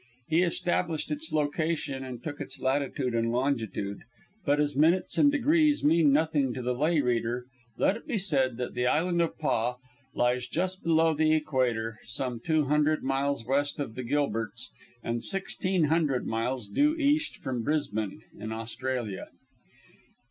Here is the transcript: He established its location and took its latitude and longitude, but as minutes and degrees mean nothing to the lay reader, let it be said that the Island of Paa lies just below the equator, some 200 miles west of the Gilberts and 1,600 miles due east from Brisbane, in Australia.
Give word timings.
He 0.29 0.41
established 0.41 1.11
its 1.11 1.31
location 1.31 2.03
and 2.03 2.23
took 2.23 2.41
its 2.41 2.59
latitude 2.59 3.13
and 3.13 3.31
longitude, 3.31 3.99
but 4.43 4.59
as 4.59 4.75
minutes 4.75 5.19
and 5.19 5.31
degrees 5.31 5.83
mean 5.83 6.11
nothing 6.11 6.55
to 6.55 6.63
the 6.63 6.73
lay 6.73 7.01
reader, 7.01 7.45
let 7.77 7.95
it 7.95 8.07
be 8.07 8.17
said 8.17 8.57
that 8.57 8.73
the 8.73 8.87
Island 8.87 9.21
of 9.21 9.37
Paa 9.37 9.75
lies 10.15 10.47
just 10.47 10.81
below 10.83 11.13
the 11.13 11.33
equator, 11.35 11.99
some 12.01 12.39
200 12.39 13.03
miles 13.03 13.45
west 13.45 13.79
of 13.79 13.93
the 13.93 14.01
Gilberts 14.03 14.71
and 15.03 15.17
1,600 15.21 16.25
miles 16.25 16.67
due 16.67 16.95
east 16.95 17.37
from 17.37 17.61
Brisbane, 17.61 18.23
in 18.35 18.51
Australia. 18.51 19.27